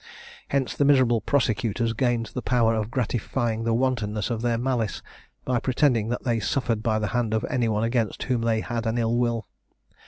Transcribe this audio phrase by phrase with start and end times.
[0.47, 5.03] Hence the miserable prosecutors gained the power of gratifying the wantonness of their malice,
[5.45, 8.87] by pretending that they suffered by the hand of any one against whom they had
[8.87, 9.47] an ill will.